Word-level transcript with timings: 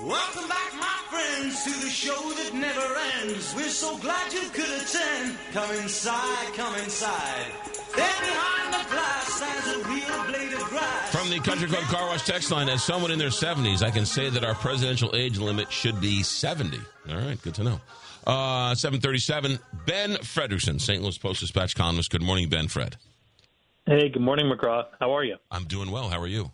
Welcome 0.00 0.48
back, 0.48 0.72
my 0.74 0.98
friends, 1.08 1.62
to 1.64 1.70
the 1.70 1.90
show 1.90 2.12
that 2.14 2.52
never 2.52 2.96
ends. 3.22 3.54
We're 3.54 3.68
so 3.68 3.96
glad 3.98 4.32
you 4.32 4.48
could 4.50 4.64
attend. 4.64 5.36
Come 5.52 5.70
inside, 5.76 6.54
come 6.54 6.74
inside. 6.76 7.46
There 7.94 8.04
behind 8.04 8.74
the 8.74 8.90
glass 8.90 9.32
stands 9.32 9.66
a 9.68 9.88
real 9.88 10.24
blade 10.32 10.52
of 10.52 10.68
grass. 10.68 11.14
From 11.14 11.30
the 11.30 11.38
Country 11.38 11.68
Club 11.68 11.84
Car 11.84 12.08
Wash 12.08 12.24
text 12.24 12.50
line, 12.50 12.68
as 12.68 12.82
someone 12.82 13.12
in 13.12 13.20
their 13.20 13.28
70s, 13.28 13.82
I 13.82 13.90
can 13.92 14.04
say 14.04 14.28
that 14.30 14.42
our 14.42 14.54
presidential 14.54 15.14
age 15.14 15.38
limit 15.38 15.70
should 15.70 16.00
be 16.00 16.24
70. 16.24 16.76
All 17.10 17.16
right, 17.16 17.40
good 17.40 17.54
to 17.54 17.62
know. 17.62 17.80
Uh, 18.26 18.74
737, 18.74 19.60
Ben 19.86 20.14
Frederickson, 20.16 20.80
St. 20.80 21.02
Louis 21.02 21.18
Post-Dispatch 21.18 21.76
columnist. 21.76 22.10
Good 22.10 22.22
morning, 22.22 22.48
Ben 22.48 22.66
Fred. 22.66 22.96
Hey, 23.86 24.08
good 24.08 24.22
morning, 24.22 24.46
McGraw. 24.50 24.86
How 24.98 25.14
are 25.14 25.22
you? 25.22 25.36
I'm 25.52 25.64
doing 25.66 25.90
well. 25.92 26.08
How 26.08 26.20
are 26.20 26.26
you? 26.26 26.50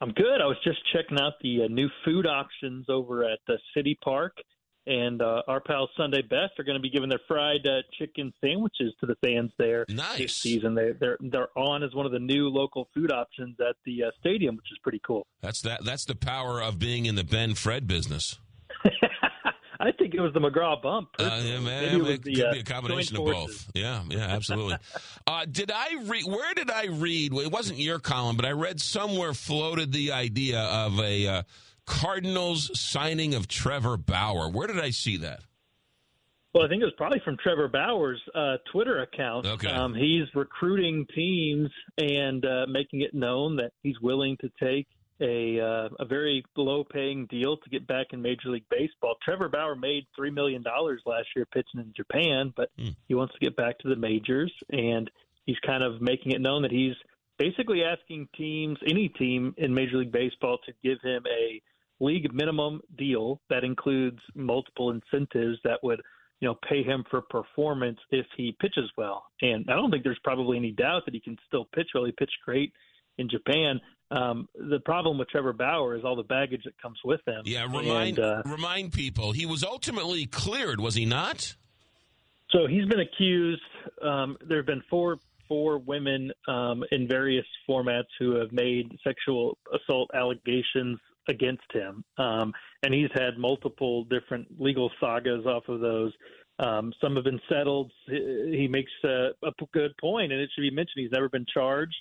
I'm 0.00 0.12
good. 0.12 0.40
I 0.40 0.46
was 0.46 0.56
just 0.62 0.78
checking 0.92 1.18
out 1.20 1.34
the 1.42 1.64
uh, 1.64 1.68
new 1.68 1.88
food 2.04 2.26
options 2.26 2.86
over 2.88 3.24
at 3.24 3.40
the 3.48 3.58
City 3.74 3.98
Park, 4.02 4.36
and 4.86 5.20
uh, 5.20 5.42
our 5.48 5.60
pals 5.60 5.90
Sunday 5.96 6.22
Best 6.22 6.58
are 6.58 6.64
going 6.64 6.76
to 6.76 6.82
be 6.82 6.88
giving 6.90 7.08
their 7.08 7.20
fried 7.26 7.66
uh, 7.66 7.82
chicken 7.98 8.32
sandwiches 8.40 8.94
to 9.00 9.06
the 9.06 9.16
fans 9.24 9.50
there 9.58 9.84
Nice. 9.88 10.18
this 10.18 10.36
season. 10.36 10.74
They, 10.74 10.92
they're 10.92 11.18
they're 11.20 11.58
on 11.58 11.82
as 11.82 11.94
one 11.94 12.06
of 12.06 12.12
the 12.12 12.20
new 12.20 12.48
local 12.48 12.88
food 12.94 13.10
options 13.10 13.56
at 13.60 13.74
the 13.84 14.04
uh, 14.04 14.10
stadium, 14.20 14.56
which 14.56 14.70
is 14.70 14.78
pretty 14.82 15.00
cool. 15.04 15.26
That's 15.40 15.62
that. 15.62 15.84
That's 15.84 16.04
the 16.04 16.14
power 16.14 16.62
of 16.62 16.78
being 16.78 17.06
in 17.06 17.16
the 17.16 17.24
Ben 17.24 17.54
Fred 17.54 17.86
business. 17.88 18.38
I 19.80 19.92
think 19.92 20.14
it 20.14 20.20
was 20.20 20.32
the 20.32 20.40
McGraw 20.40 20.80
bump. 20.82 21.10
Uh, 21.18 21.40
yeah, 21.42 21.60
man, 21.60 21.84
it 21.84 22.08
it 22.08 22.22
the, 22.22 22.34
could 22.34 22.44
uh, 22.44 22.52
be 22.52 22.58
a 22.60 22.64
combination 22.64 23.16
of 23.16 23.24
both. 23.24 23.70
Yeah, 23.74 24.02
yeah, 24.08 24.26
absolutely. 24.26 24.76
uh, 25.26 25.46
did 25.50 25.70
I 25.70 26.02
read? 26.04 26.24
Where 26.24 26.52
did 26.54 26.70
I 26.70 26.86
read? 26.86 27.32
Well, 27.32 27.44
it 27.44 27.52
wasn't 27.52 27.78
your 27.78 28.00
column, 28.00 28.36
but 28.36 28.44
I 28.44 28.50
read 28.50 28.80
somewhere 28.80 29.34
floated 29.34 29.92
the 29.92 30.12
idea 30.12 30.60
of 30.60 30.98
a 30.98 31.26
uh, 31.28 31.42
Cardinals 31.86 32.70
signing 32.78 33.34
of 33.34 33.46
Trevor 33.46 33.96
Bauer. 33.96 34.50
Where 34.50 34.66
did 34.66 34.80
I 34.80 34.90
see 34.90 35.16
that? 35.18 35.42
Well, 36.54 36.64
I 36.64 36.68
think 36.68 36.82
it 36.82 36.86
was 36.86 36.94
probably 36.96 37.20
from 37.24 37.36
Trevor 37.36 37.68
Bauer's 37.68 38.20
uh, 38.34 38.56
Twitter 38.72 39.02
account. 39.02 39.46
Okay. 39.46 39.68
Um, 39.68 39.94
he's 39.94 40.26
recruiting 40.34 41.06
teams 41.14 41.70
and 41.98 42.44
uh, 42.44 42.66
making 42.68 43.02
it 43.02 43.14
known 43.14 43.56
that 43.56 43.72
he's 43.82 44.00
willing 44.00 44.36
to 44.40 44.50
take 44.60 44.88
a 45.20 45.60
uh, 45.60 45.88
a 45.98 46.04
very 46.04 46.44
low 46.56 46.84
paying 46.84 47.26
deal 47.26 47.56
to 47.56 47.70
get 47.70 47.86
back 47.86 48.08
in 48.12 48.22
Major 48.22 48.50
League 48.50 48.68
Baseball. 48.70 49.16
Trevor 49.22 49.48
Bauer 49.48 49.76
made 49.76 50.06
three 50.14 50.30
million 50.30 50.62
dollars 50.62 51.02
last 51.06 51.28
year 51.34 51.46
pitching 51.46 51.80
in 51.80 51.92
Japan, 51.96 52.52
but 52.56 52.70
Hmm. 52.78 52.90
he 53.08 53.14
wants 53.14 53.34
to 53.34 53.40
get 53.40 53.56
back 53.56 53.78
to 53.80 53.88
the 53.88 53.96
majors, 53.96 54.52
and 54.70 55.10
he's 55.46 55.58
kind 55.60 55.82
of 55.82 56.00
making 56.00 56.32
it 56.32 56.40
known 56.40 56.62
that 56.62 56.70
he's 56.70 56.94
basically 57.38 57.84
asking 57.84 58.28
teams, 58.36 58.78
any 58.86 59.08
team 59.08 59.54
in 59.56 59.72
Major 59.72 59.98
League 59.98 60.12
Baseball, 60.12 60.58
to 60.66 60.72
give 60.82 61.00
him 61.02 61.24
a 61.26 61.62
league 62.00 62.32
minimum 62.32 62.80
deal 62.96 63.40
that 63.50 63.64
includes 63.64 64.20
multiple 64.34 64.90
incentives 64.90 65.58
that 65.64 65.78
would 65.82 66.00
you 66.40 66.46
know, 66.46 66.54
pay 66.68 66.84
him 66.84 67.04
for 67.10 67.20
performance 67.20 67.98
if 68.12 68.24
he 68.36 68.56
pitches 68.60 68.88
well. 68.96 69.24
And 69.42 69.64
I 69.68 69.74
don't 69.74 69.90
think 69.90 70.04
there's 70.04 70.20
probably 70.22 70.56
any 70.56 70.70
doubt 70.70 71.04
that 71.06 71.14
he 71.14 71.18
can 71.18 71.36
still 71.48 71.64
pitch 71.64 71.88
well. 71.94 72.04
He 72.04 72.12
pitched 72.12 72.38
great 72.44 72.72
in 73.18 73.28
Japan. 73.28 73.80
Um, 74.10 74.48
the 74.54 74.80
problem 74.80 75.18
with 75.18 75.28
Trevor 75.28 75.52
Bauer 75.52 75.94
is 75.94 76.04
all 76.04 76.16
the 76.16 76.22
baggage 76.22 76.62
that 76.64 76.80
comes 76.80 76.98
with 77.04 77.20
him. 77.26 77.42
Yeah, 77.44 77.64
remind 77.64 78.18
And, 78.18 78.26
uh, 78.26 78.42
remind 78.46 78.92
people 78.92 79.32
he 79.32 79.44
was 79.44 79.62
ultimately 79.62 80.24
cleared, 80.26 80.80
was 80.80 80.94
he 80.94 81.04
not? 81.04 81.54
So 82.50 82.66
he's 82.66 82.86
been 82.86 83.00
accused. 83.00 83.60
Um, 84.02 84.38
there 84.46 84.58
have 84.58 84.66
been 84.66 84.82
four 84.88 85.18
four 85.46 85.78
women 85.78 86.30
um, 86.46 86.84
in 86.92 87.08
various 87.08 87.46
formats 87.68 88.08
who 88.18 88.34
have 88.36 88.52
made 88.52 88.98
sexual 89.02 89.56
assault 89.74 90.10
allegations 90.14 90.98
against 91.28 91.64
him, 91.72 92.04
um, 92.16 92.52
and 92.82 92.94
he's 92.94 93.10
had 93.14 93.38
multiple 93.38 94.04
different 94.04 94.46
legal 94.58 94.90
sagas 95.00 95.44
off 95.46 95.68
of 95.68 95.80
those. 95.80 96.12
Um, 96.58 96.92
some 97.00 97.14
have 97.16 97.24
been 97.24 97.40
settled. 97.50 97.92
He 98.06 98.56
he 98.60 98.68
makes 98.68 98.90
a 99.04 99.30
good 99.72 99.94
point, 100.00 100.32
and 100.32 100.40
it 100.40 100.48
should 100.54 100.62
be 100.62 100.70
mentioned 100.70 101.02
he's 101.02 101.12
never 101.12 101.28
been 101.28 101.46
charged 101.52 101.96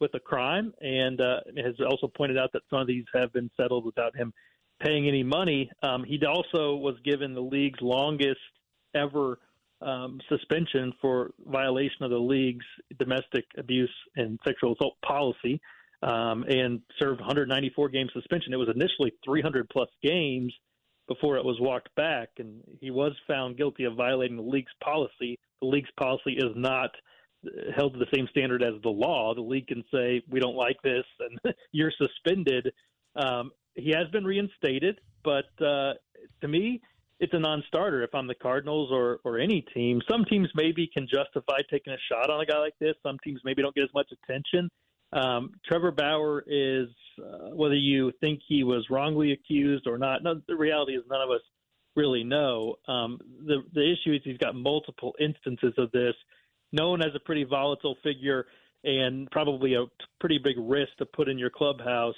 with 0.00 0.14
a 0.14 0.20
crime, 0.20 0.72
and 0.80 1.20
uh, 1.20 1.40
has 1.56 1.74
also 1.88 2.08
pointed 2.08 2.38
out 2.38 2.50
that 2.52 2.62
some 2.70 2.80
of 2.80 2.86
these 2.86 3.04
have 3.14 3.32
been 3.32 3.50
settled 3.56 3.84
without 3.84 4.16
him 4.16 4.32
paying 4.80 5.06
any 5.06 5.22
money. 5.22 5.70
Um, 5.82 6.04
he 6.04 6.18
also 6.24 6.74
was 6.74 6.94
given 7.04 7.34
the 7.34 7.40
league's 7.40 7.80
longest 7.82 8.40
ever 8.94 9.38
um, 9.82 10.20
suspension 10.28 10.92
for 11.00 11.30
violation 11.46 12.02
of 12.02 12.10
the 12.10 12.18
league's 12.18 12.66
domestic 12.98 13.44
abuse 13.56 13.92
and 14.16 14.38
sexual 14.44 14.74
assault 14.74 14.96
policy, 15.04 15.60
um, 16.02 16.44
and 16.44 16.80
served 16.98 17.20
194 17.20 17.88
game 17.90 18.08
suspension. 18.12 18.52
It 18.52 18.56
was 18.56 18.68
initially 18.74 19.12
300 19.24 19.68
plus 19.68 19.88
games 20.02 20.52
before 21.08 21.36
it 21.36 21.44
was 21.44 21.56
walked 21.60 21.94
back, 21.94 22.28
and 22.38 22.62
he 22.80 22.90
was 22.90 23.12
found 23.26 23.56
guilty 23.56 23.84
of 23.84 23.96
violating 23.96 24.36
the 24.36 24.42
league's 24.42 24.72
policy. 24.82 25.38
The 25.60 25.68
league's 25.68 25.90
policy 25.98 26.34
is 26.38 26.52
not 26.54 26.90
held 27.76 27.94
to 27.94 27.98
the 27.98 28.06
same 28.14 28.28
standard 28.30 28.62
as 28.62 28.74
the 28.82 28.90
law. 28.90 29.34
The 29.34 29.40
league 29.40 29.66
can 29.66 29.84
say 29.92 30.22
we 30.28 30.40
don't 30.40 30.56
like 30.56 30.80
this, 30.82 31.04
and 31.20 31.54
you're 31.72 31.92
suspended. 31.96 32.72
Um, 33.16 33.50
he 33.74 33.90
has 33.90 34.08
been 34.12 34.24
reinstated, 34.24 35.00
but 35.24 35.46
uh, 35.64 35.94
to 36.40 36.48
me, 36.48 36.80
it's 37.18 37.34
a 37.34 37.38
non-starter 37.38 38.02
if 38.02 38.14
I'm 38.14 38.26
the 38.26 38.34
Cardinals 38.34 38.90
or 38.90 39.20
or 39.24 39.38
any 39.38 39.62
team. 39.74 40.00
Some 40.10 40.24
teams 40.24 40.48
maybe 40.54 40.88
can 40.92 41.06
justify 41.06 41.58
taking 41.70 41.92
a 41.92 41.98
shot 42.10 42.30
on 42.30 42.40
a 42.40 42.46
guy 42.46 42.58
like 42.58 42.74
this. 42.80 42.94
Some 43.02 43.18
teams 43.22 43.40
maybe 43.44 43.62
don't 43.62 43.74
get 43.74 43.84
as 43.84 43.94
much 43.94 44.08
attention. 44.12 44.70
Um, 45.12 45.52
Trevor 45.66 45.90
Bauer 45.90 46.44
is 46.46 46.88
uh, 47.18 47.54
whether 47.54 47.74
you 47.74 48.12
think 48.20 48.40
he 48.46 48.62
was 48.64 48.86
wrongly 48.90 49.32
accused 49.32 49.86
or 49.86 49.98
not. 49.98 50.22
No, 50.22 50.40
the 50.46 50.56
reality 50.56 50.92
is 50.92 51.02
none 51.10 51.20
of 51.20 51.30
us 51.30 51.42
really 51.96 52.24
know. 52.24 52.76
Um, 52.88 53.18
the 53.44 53.62
the 53.74 53.82
issue 53.82 54.14
is 54.14 54.22
he's 54.24 54.38
got 54.38 54.54
multiple 54.54 55.14
instances 55.20 55.74
of 55.78 55.90
this. 55.92 56.14
Known 56.72 57.02
as 57.02 57.14
a 57.14 57.20
pretty 57.20 57.44
volatile 57.44 57.96
figure 58.02 58.46
and 58.84 59.30
probably 59.30 59.74
a 59.74 59.86
pretty 60.20 60.38
big 60.38 60.56
risk 60.58 60.90
to 60.98 61.06
put 61.06 61.28
in 61.28 61.38
your 61.38 61.50
clubhouse 61.50 62.14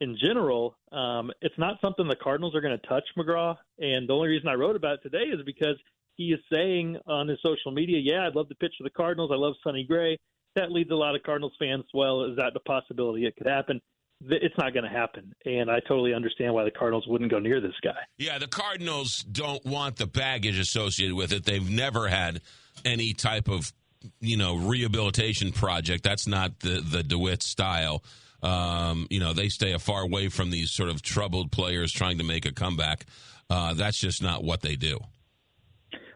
in 0.00 0.16
general, 0.20 0.76
um, 0.92 1.30
it's 1.42 1.58
not 1.58 1.78
something 1.82 2.08
the 2.08 2.16
Cardinals 2.16 2.54
are 2.54 2.62
going 2.62 2.78
to 2.78 2.86
touch, 2.86 3.04
McGraw. 3.18 3.56
And 3.78 4.08
the 4.08 4.14
only 4.14 4.28
reason 4.28 4.48
I 4.48 4.54
wrote 4.54 4.76
about 4.76 4.94
it 4.94 5.02
today 5.02 5.24
is 5.24 5.40
because 5.44 5.76
he 6.16 6.28
is 6.28 6.40
saying 6.52 6.96
on 7.06 7.28
his 7.28 7.38
social 7.42 7.70
media, 7.70 7.98
"Yeah, 8.02 8.26
I'd 8.26 8.34
love 8.34 8.48
to 8.48 8.54
pitch 8.54 8.74
for 8.78 8.84
the 8.84 8.90
Cardinals. 8.90 9.30
I 9.32 9.36
love 9.36 9.54
Sonny 9.62 9.84
Gray." 9.84 10.18
That 10.56 10.72
leads 10.72 10.90
a 10.90 10.94
lot 10.94 11.14
of 11.14 11.22
Cardinals 11.22 11.54
fans. 11.58 11.84
Well, 11.94 12.24
is 12.24 12.36
that 12.36 12.54
the 12.54 12.60
possibility 12.60 13.26
it 13.26 13.36
could 13.36 13.46
happen? 13.46 13.80
It's 14.22 14.56
not 14.58 14.74
going 14.74 14.84
to 14.84 14.90
happen, 14.90 15.32
and 15.46 15.70
I 15.70 15.80
totally 15.80 16.12
understand 16.12 16.52
why 16.52 16.64
the 16.64 16.70
Cardinals 16.70 17.06
wouldn't 17.06 17.30
go 17.30 17.38
near 17.38 17.58
this 17.58 17.78
guy. 17.82 17.96
Yeah, 18.18 18.38
the 18.38 18.48
Cardinals 18.48 19.22
don't 19.22 19.64
want 19.64 19.96
the 19.96 20.06
baggage 20.06 20.58
associated 20.58 21.14
with 21.14 21.32
it. 21.32 21.44
They've 21.44 21.70
never 21.70 22.08
had 22.08 22.42
any 22.84 23.14
type 23.14 23.48
of, 23.48 23.72
you 24.20 24.36
know, 24.36 24.56
rehabilitation 24.56 25.52
project. 25.52 26.04
That's 26.04 26.26
not 26.26 26.60
the 26.60 26.80
the 26.80 27.02
DeWitt 27.02 27.42
style. 27.42 28.02
Um, 28.42 29.06
you 29.10 29.20
know, 29.20 29.32
they 29.32 29.48
stay 29.48 29.72
a 29.72 29.78
far 29.78 30.02
away 30.02 30.28
from 30.28 30.50
these 30.50 30.70
sort 30.70 30.88
of 30.88 31.02
troubled 31.02 31.52
players 31.52 31.92
trying 31.92 32.18
to 32.18 32.24
make 32.24 32.46
a 32.46 32.52
comeback. 32.52 33.04
Uh, 33.50 33.74
that's 33.74 33.98
just 33.98 34.22
not 34.22 34.42
what 34.42 34.62
they 34.62 34.76
do. 34.76 34.98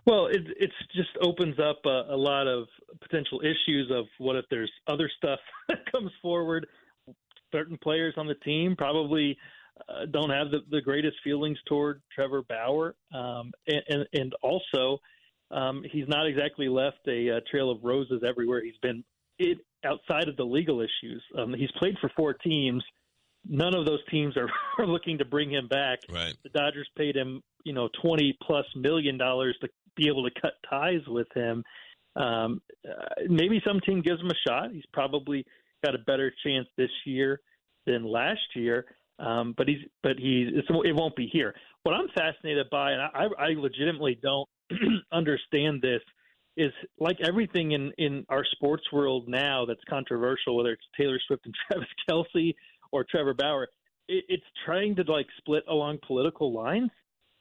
Well, 0.07 0.27
it 0.27 0.43
it 0.59 0.71
just 0.95 1.11
opens 1.23 1.59
up 1.59 1.81
a, 1.85 2.15
a 2.15 2.17
lot 2.17 2.47
of 2.47 2.67
potential 3.01 3.41
issues 3.41 3.91
of 3.91 4.07
what 4.19 4.37
if 4.37 4.45
there's 4.51 4.71
other 4.87 5.11
stuff 5.19 5.41
that 5.69 5.91
comes 5.91 6.11
forward. 6.23 6.67
Certain 7.53 7.79
players 7.83 8.15
on 8.17 8.27
the 8.27 8.35
team 8.37 8.75
probably 8.77 9.37
uh, 9.89 10.07
don't 10.11 10.31
have 10.31 10.51
the, 10.51 10.59
the 10.71 10.81
greatest 10.81 11.17
feelings 11.23 11.59
toward 11.67 12.03
Trevor 12.15 12.43
Bauer, 12.43 12.95
um, 13.13 13.53
and, 13.67 13.83
and 13.89 14.07
and 14.13 14.35
also 14.43 15.01
um, 15.51 15.85
he's 15.91 16.09
not 16.09 16.27
exactly 16.27 16.69
left 16.69 17.07
a, 17.07 17.37
uh 17.37 17.41
trail 17.51 17.71
of 17.71 17.79
roses 17.83 18.23
everywhere 18.27 18.63
he's 18.63 18.77
been. 18.83 19.05
It 19.39 19.59
outside 19.85 20.29
of 20.29 20.37
the 20.37 20.45
legal 20.45 20.81
issues, 20.81 21.23
um, 21.39 21.55
he's 21.55 21.71
played 21.79 21.97
for 22.01 22.11
four 22.17 22.35
teams. 22.35 22.83
None 23.47 23.75
of 23.75 23.85
those 23.85 24.01
teams 24.11 24.37
are, 24.37 24.49
are 24.79 24.87
looking 24.87 25.19
to 25.19 25.25
bring 25.25 25.51
him 25.51 25.69
back. 25.69 25.99
Right. 26.11 26.35
The 26.43 26.51
Dodgers 26.51 26.89
paid 26.97 27.17
him, 27.17 27.43
you 27.65 27.73
know, 27.73 27.89
twenty 28.03 28.37
plus 28.43 28.65
million 28.75 29.19
dollars 29.19 29.57
to 29.61 29.69
be 29.97 30.09
able 30.09 30.29
to 30.29 30.41
cut 30.41 30.53
ties 30.69 31.07
with 31.07 31.29
him. 31.35 31.63
Um, 32.17 32.63
uh, 32.89 33.05
maybe 33.29 33.61
some 33.67 33.81
team 33.81 34.01
gives 34.03 34.21
him 34.21 34.31
a 34.31 34.49
shot. 34.49 34.71
He's 34.73 34.87
probably 34.93 35.45
got 35.85 35.95
a 35.95 35.99
better 35.99 36.33
chance 36.45 36.67
this 36.77 36.91
year 37.05 37.41
than 37.87 38.05
last 38.05 38.55
year. 38.55 38.87
Um, 39.19 39.55
but 39.57 39.69
he's 39.69 39.79
but 40.03 40.17
he's 40.19 40.49
it's, 40.55 40.69
it 40.69 40.95
won't 40.95 41.15
be 41.15 41.29
here. 41.33 41.55
What 41.85 41.95
I'm 41.95 42.09
fascinated 42.17 42.69
by, 42.71 42.93
and 42.93 43.03
I, 43.03 43.27
I 43.39 43.49
legitimately 43.57 44.19
don't 44.21 44.49
understand 45.13 45.83
this, 45.83 46.01
is 46.57 46.73
like 47.01 47.17
everything 47.21 47.73
in 47.73 47.93
in 47.99 48.25
our 48.29 48.45
sports 48.53 48.85
world 48.93 49.29
now 49.29 49.65
that's 49.65 49.83
controversial, 49.89 50.57
whether 50.57 50.73
it's 50.73 50.85
Taylor 50.99 51.19
Swift 51.27 51.47
and 51.47 51.55
Travis 51.69 51.89
Kelce 52.09 52.55
or 52.93 53.05
Trevor 53.11 53.35
Bauer, 53.35 53.69
it, 54.09 54.25
it's 54.29 54.45
trying 54.65 54.95
to 54.97 55.03
like 55.03 55.27
split 55.39 55.65
along 55.69 55.99
political 56.07 56.53
lines 56.53 56.91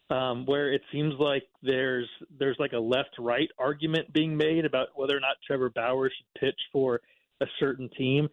um, 0.10 0.46
where 0.46 0.72
it 0.72 0.82
seems 0.92 1.14
like 1.20 1.44
there's 1.62 2.10
there's 2.38 2.58
like 2.60 2.74
a 2.74 2.80
left 2.80 3.16
right 3.20 3.50
argument 3.58 4.12
being 4.14 4.36
made 4.36 4.66
about 4.66 4.90
whether 4.96 5.16
or 5.16 5.20
not 5.20 5.38
Trevor 5.46 5.70
Bauer 5.70 6.10
should 6.10 6.40
pitch 6.40 6.60
for 6.72 7.02
a 7.42 7.46
certain 7.60 7.90
team. 7.98 8.30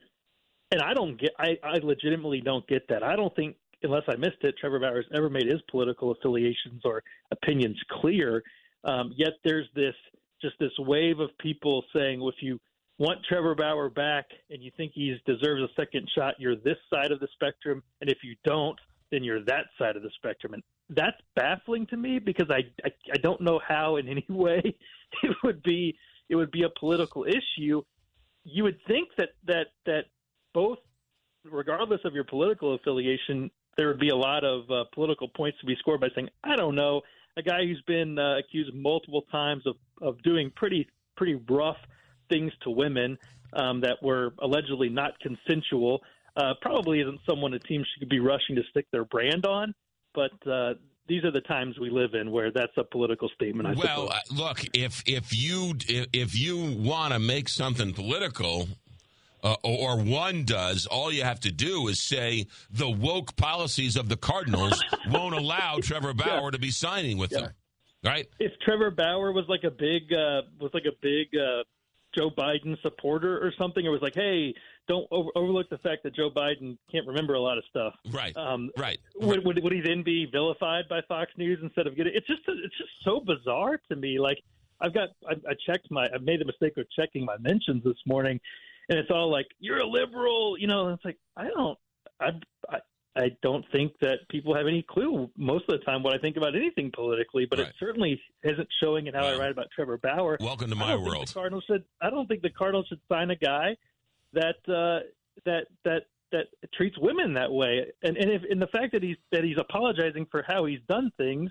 And 0.72 0.80
I 0.82 0.94
don't 0.94 1.18
get 1.20 1.30
I, 1.38 1.58
I 1.62 1.78
legitimately 1.82 2.40
don't 2.40 2.66
get 2.68 2.86
that. 2.88 3.02
I 3.02 3.16
don't 3.16 3.34
think 3.34 3.56
unless 3.82 4.02
I 4.08 4.16
missed 4.16 4.42
it, 4.42 4.56
Trevor 4.60 4.78
Bauer's 4.78 5.06
ever 5.14 5.30
made 5.30 5.46
his 5.46 5.60
political 5.70 6.10
affiliations 6.10 6.82
or 6.84 7.02
opinions 7.30 7.78
clear. 8.00 8.42
Um, 8.84 9.12
yet 9.16 9.34
there's 9.44 9.68
this 9.74 9.94
just 10.40 10.54
this 10.58 10.72
wave 10.78 11.20
of 11.20 11.30
people 11.38 11.84
saying, 11.94 12.20
well, 12.20 12.30
if 12.30 12.42
you 12.42 12.58
want 12.98 13.18
Trevor 13.28 13.54
Bauer 13.54 13.90
back 13.90 14.26
and 14.50 14.62
you 14.62 14.70
think 14.76 14.92
he 14.94 15.14
deserves 15.26 15.62
a 15.62 15.68
second 15.74 16.08
shot, 16.14 16.34
you're 16.38 16.56
this 16.56 16.78
side 16.92 17.12
of 17.12 17.20
the 17.20 17.28
spectrum, 17.34 17.82
and 18.00 18.10
if 18.10 18.18
you 18.22 18.36
don't, 18.44 18.78
then 19.10 19.22
you're 19.22 19.44
that 19.44 19.66
side 19.78 19.96
of 19.96 20.02
the 20.02 20.10
spectrum. 20.16 20.54
And 20.54 20.62
that's 20.90 21.16
baffling 21.36 21.86
to 21.88 21.96
me 21.96 22.18
because 22.18 22.48
I, 22.50 22.60
I 22.84 22.90
I 23.12 23.16
don't 23.18 23.40
know 23.40 23.60
how 23.66 23.96
in 23.96 24.08
any 24.08 24.24
way 24.30 24.62
it 25.22 25.36
would 25.44 25.62
be 25.62 25.96
it 26.28 26.36
would 26.36 26.50
be 26.50 26.62
a 26.62 26.70
political 26.78 27.24
issue. 27.24 27.82
You 28.44 28.64
would 28.64 28.78
think 28.86 29.08
that 29.18 29.30
that 29.46 29.66
that 29.86 30.04
both, 30.54 30.78
regardless 31.44 32.00
of 32.04 32.14
your 32.14 32.24
political 32.24 32.74
affiliation, 32.74 33.50
there 33.76 33.88
would 33.88 34.00
be 34.00 34.08
a 34.08 34.16
lot 34.16 34.44
of 34.44 34.70
uh, 34.70 34.84
political 34.92 35.28
points 35.28 35.58
to 35.60 35.66
be 35.66 35.76
scored 35.78 36.00
by 36.00 36.08
saying, 36.14 36.28
I 36.42 36.56
don't 36.56 36.74
know, 36.74 37.02
a 37.40 37.42
guy 37.42 37.64
who's 37.64 37.82
been 37.86 38.18
uh, 38.18 38.38
accused 38.38 38.74
multiple 38.74 39.22
times 39.32 39.66
of 39.66 39.76
of 40.00 40.22
doing 40.22 40.52
pretty 40.54 40.88
pretty 41.16 41.34
rough 41.50 41.76
things 42.28 42.52
to 42.62 42.70
women 42.70 43.18
um, 43.52 43.80
that 43.80 43.96
were 44.02 44.32
allegedly 44.40 44.88
not 44.88 45.12
consensual. 45.20 46.00
Uh, 46.36 46.54
probably 46.62 47.00
isn't 47.00 47.18
someone 47.28 47.52
a 47.54 47.58
team 47.58 47.84
should 47.98 48.08
be 48.08 48.20
rushing 48.20 48.54
to 48.54 48.62
stick 48.70 48.86
their 48.92 49.04
brand 49.04 49.44
on 49.44 49.74
but 50.14 50.32
uh, 50.50 50.74
these 51.06 51.24
are 51.24 51.30
the 51.30 51.40
times 51.42 51.78
we 51.78 51.90
live 51.90 52.14
in 52.14 52.30
where 52.30 52.50
that's 52.52 52.72
a 52.76 52.84
political 52.84 53.28
statement. 53.34 53.68
I 53.68 53.72
well, 53.74 54.10
uh, 54.10 54.18
look, 54.32 54.64
if 54.74 55.02
if 55.06 55.36
you 55.36 55.74
if 55.88 56.38
you 56.38 56.76
want 56.78 57.12
to 57.12 57.18
make 57.18 57.48
something 57.48 57.92
political. 57.92 58.68
Uh, 59.42 59.56
or 59.62 59.98
one 59.98 60.44
does, 60.44 60.86
all 60.86 61.12
you 61.12 61.22
have 61.22 61.40
to 61.40 61.50
do 61.50 61.88
is 61.88 62.02
say 62.02 62.46
the 62.70 62.88
woke 62.88 63.36
policies 63.36 63.96
of 63.96 64.08
the 64.08 64.16
Cardinals 64.16 64.82
won't 65.10 65.34
allow 65.34 65.78
Trevor 65.82 66.14
Bauer 66.14 66.44
yeah. 66.44 66.50
to 66.50 66.58
be 66.58 66.70
signing 66.70 67.18
with 67.18 67.32
yeah. 67.32 67.40
them, 67.40 67.52
right? 68.04 68.28
If 68.38 68.52
Trevor 68.60 68.90
Bauer 68.90 69.32
was 69.32 69.46
like 69.48 69.64
a 69.64 69.70
big 69.70 70.12
uh, 70.12 70.42
was 70.60 70.70
like 70.74 70.84
a 70.84 70.96
big 71.00 71.28
uh, 71.34 71.64
Joe 72.14 72.30
Biden 72.30 72.80
supporter 72.82 73.38
or 73.38 73.52
something. 73.56 73.84
It 73.84 73.88
was 73.88 74.02
like, 74.02 74.14
hey, 74.14 74.54
don't 74.88 75.06
over- 75.10 75.30
overlook 75.34 75.68
the 75.70 75.78
fact 75.78 76.02
that 76.02 76.14
Joe 76.14 76.30
Biden 76.30 76.76
can't 76.90 77.06
remember 77.06 77.34
a 77.34 77.40
lot 77.40 77.58
of 77.58 77.64
stuff. 77.70 77.94
Right. 78.10 78.36
Um, 78.36 78.70
right. 78.76 78.98
Would, 79.16 79.44
would, 79.44 79.62
would 79.62 79.72
he 79.72 79.80
then 79.80 80.02
be 80.02 80.26
vilified 80.30 80.88
by 80.88 81.00
Fox 81.08 81.30
News 81.36 81.58
instead 81.62 81.86
of 81.86 81.96
getting? 81.96 82.12
It's 82.14 82.26
just 82.26 82.42
it's 82.46 82.76
just 82.76 82.90
so 83.04 83.20
bizarre 83.20 83.80
to 83.88 83.96
me. 83.96 84.18
Like 84.18 84.38
I've 84.80 84.94
got 84.94 85.10
I, 85.28 85.34
I 85.48 85.54
checked 85.66 85.90
my 85.90 86.06
I 86.06 86.18
made 86.18 86.40
the 86.40 86.44
mistake 86.44 86.76
of 86.76 86.86
checking 86.98 87.24
my 87.24 87.36
mentions 87.38 87.84
this 87.84 87.98
morning, 88.06 88.40
and 88.90 88.98
it's 88.98 89.10
all 89.10 89.30
like 89.30 89.46
you're 89.60 89.78
a 89.78 89.86
liberal, 89.86 90.58
you 90.58 90.66
know. 90.66 90.88
It's 90.88 91.04
like 91.04 91.16
I 91.36 91.48
don't 91.48 91.78
I, 92.20 92.30
I 92.68 92.78
I 93.16 93.30
don't 93.42 93.64
think 93.72 93.92
that 94.00 94.28
people 94.28 94.54
have 94.54 94.66
any 94.66 94.82
clue 94.82 95.30
most 95.36 95.64
of 95.68 95.78
the 95.78 95.84
time 95.84 96.02
what 96.02 96.14
I 96.14 96.18
think 96.18 96.36
about 96.36 96.54
anything 96.54 96.90
politically, 96.94 97.46
but 97.48 97.58
right. 97.58 97.68
it 97.68 97.74
certainly 97.80 98.20
isn't 98.44 98.68
showing 98.82 99.06
in 99.06 99.14
how 99.14 99.26
I 99.26 99.38
write 99.38 99.50
about 99.50 99.66
Trevor 99.74 99.98
Bauer. 99.98 100.36
Welcome 100.40 100.70
to 100.70 100.76
my 100.76 100.96
world. 100.96 101.28
The 101.28 101.34
Cardinals 101.34 101.64
should. 101.66 101.84
I 102.02 102.10
don't 102.10 102.26
think 102.26 102.42
the 102.42 102.50
Cardinals 102.50 102.86
should 102.88 103.00
sign 103.10 103.30
a 103.30 103.36
guy 103.36 103.76
that 104.32 104.56
uh, 104.68 105.06
that 105.44 105.66
that 105.84 106.02
that 106.32 106.46
treats 106.74 106.98
women 106.98 107.34
that 107.34 107.50
way. 107.50 107.86
And 108.02 108.16
and 108.16 108.30
if 108.30 108.42
in 108.44 108.58
the 108.58 108.68
fact 108.68 108.92
that 108.92 109.02
he's 109.02 109.16
that 109.30 109.44
he's 109.44 109.58
apologizing 109.58 110.26
for 110.30 110.44
how 110.46 110.64
he's 110.64 110.80
done 110.88 111.12
things, 111.16 111.50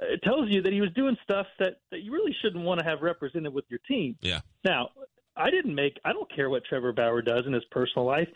it 0.00 0.20
tells 0.24 0.50
you 0.50 0.62
that 0.62 0.72
he 0.72 0.80
was 0.80 0.90
doing 0.94 1.16
stuff 1.22 1.46
that 1.60 1.76
that 1.92 2.02
you 2.02 2.12
really 2.12 2.34
shouldn't 2.42 2.64
want 2.64 2.80
to 2.80 2.84
have 2.84 3.02
represented 3.02 3.54
with 3.54 3.64
your 3.68 3.80
team. 3.88 4.16
Yeah. 4.20 4.40
Now, 4.64 4.90
I 5.36 5.50
didn't 5.50 5.74
make. 5.74 5.98
I 6.04 6.12
don't 6.12 6.32
care 6.34 6.50
what 6.50 6.64
Trevor 6.64 6.92
Bauer 6.92 7.22
does 7.22 7.44
in 7.46 7.52
his 7.52 7.64
personal 7.70 8.06
life 8.06 8.28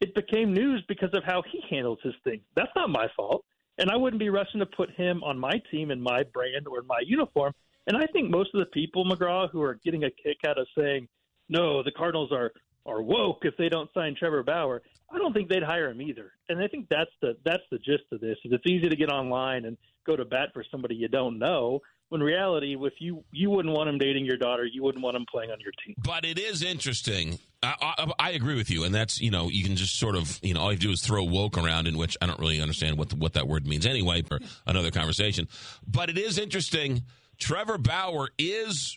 it 0.00 0.14
became 0.14 0.52
news 0.52 0.84
because 0.88 1.10
of 1.14 1.24
how 1.24 1.42
he 1.50 1.62
handles 1.70 1.98
his 2.02 2.14
thing. 2.24 2.40
That's 2.56 2.70
not 2.76 2.90
my 2.90 3.06
fault. 3.16 3.44
And 3.78 3.90
I 3.90 3.96
wouldn't 3.96 4.20
be 4.20 4.28
rushing 4.28 4.60
to 4.60 4.66
put 4.66 4.90
him 4.92 5.22
on 5.24 5.38
my 5.38 5.60
team 5.70 5.90
in 5.90 6.00
my 6.00 6.22
brand 6.24 6.68
or 6.68 6.80
in 6.80 6.86
my 6.86 7.00
uniform. 7.04 7.52
And 7.86 7.96
I 7.96 8.06
think 8.06 8.30
most 8.30 8.50
of 8.54 8.60
the 8.60 8.66
people, 8.66 9.04
McGraw, 9.04 9.50
who 9.50 9.62
are 9.62 9.78
getting 9.84 10.04
a 10.04 10.10
kick 10.10 10.38
out 10.46 10.58
of 10.58 10.66
saying, 10.78 11.08
no, 11.48 11.82
the 11.82 11.90
Cardinals 11.90 12.32
are, 12.32 12.52
are 12.86 13.02
woke 13.02 13.44
if 13.44 13.56
they 13.56 13.68
don't 13.68 13.90
sign 13.94 14.14
Trevor 14.14 14.42
Bauer, 14.42 14.82
I 15.10 15.18
don't 15.18 15.32
think 15.32 15.48
they'd 15.48 15.62
hire 15.62 15.90
him 15.90 16.00
either. 16.02 16.32
And 16.48 16.62
I 16.62 16.68
think 16.68 16.88
that's 16.88 17.10
the 17.20 17.36
that's 17.44 17.62
the 17.70 17.78
gist 17.78 18.04
of 18.12 18.20
this. 18.20 18.36
Is 18.44 18.52
it's 18.52 18.66
easy 18.66 18.88
to 18.88 18.96
get 18.96 19.10
online 19.10 19.64
and 19.64 19.76
go 20.06 20.16
to 20.16 20.24
bat 20.24 20.50
for 20.52 20.64
somebody 20.70 20.94
you 20.94 21.08
don't 21.08 21.38
know 21.38 21.80
when 22.14 22.22
reality, 22.22 22.76
if 22.80 22.92
you 23.00 23.24
you 23.32 23.50
wouldn't 23.50 23.74
want 23.74 23.88
him 23.88 23.98
dating 23.98 24.24
your 24.24 24.36
daughter, 24.36 24.64
you 24.64 24.84
wouldn't 24.84 25.02
want 25.02 25.16
him 25.16 25.26
playing 25.28 25.50
on 25.50 25.58
your 25.58 25.72
team. 25.84 25.96
But 25.98 26.24
it 26.24 26.38
is 26.38 26.62
interesting. 26.62 27.40
I, 27.60 27.74
I, 27.98 28.12
I, 28.20 28.30
agree 28.30 28.54
with 28.54 28.70
you, 28.70 28.84
and 28.84 28.94
that's 28.94 29.20
you 29.20 29.32
know 29.32 29.48
you 29.48 29.64
can 29.64 29.74
just 29.74 29.98
sort 29.98 30.14
of 30.14 30.38
you 30.40 30.54
know 30.54 30.60
all 30.60 30.72
you 30.72 30.78
do 30.78 30.92
is 30.92 31.02
throw 31.02 31.24
woke 31.24 31.58
around, 31.58 31.88
in 31.88 31.98
which 31.98 32.16
I 32.22 32.26
don't 32.26 32.38
really 32.38 32.60
understand 32.60 32.98
what 32.98 33.08
the, 33.08 33.16
what 33.16 33.32
that 33.32 33.48
word 33.48 33.66
means 33.66 33.84
anyway 33.84 34.22
for 34.22 34.38
another 34.64 34.92
conversation. 34.92 35.48
But 35.84 36.08
it 36.08 36.16
is 36.16 36.38
interesting. 36.38 37.02
Trevor 37.36 37.78
Bauer 37.78 38.28
is 38.38 38.96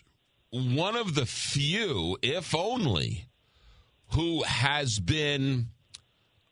one 0.50 0.94
of 0.94 1.16
the 1.16 1.26
few, 1.26 2.18
if 2.22 2.54
only, 2.54 3.26
who 4.12 4.44
has 4.44 5.00
been 5.00 5.70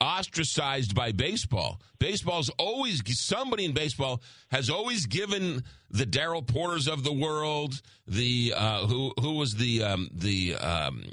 ostracized 0.01 0.95
by 0.95 1.13
baseball. 1.13 1.81
Baseball's 1.99 2.51
always 2.59 3.03
somebody 3.19 3.65
in 3.65 3.73
baseball 3.73 4.23
has 4.51 4.69
always 4.69 5.07
given 5.07 5.65
the 5.91 6.07
Darrell 6.07 6.43
Porters 6.43 6.87
of 6.89 7.05
the 7.05 7.13
world, 7.13 7.81
the 8.07 8.53
uh, 8.57 8.87
who 8.87 9.13
who 9.21 9.33
was 9.35 9.55
the 9.55 9.83
um, 9.83 10.09
the 10.13 10.55
um, 10.57 11.05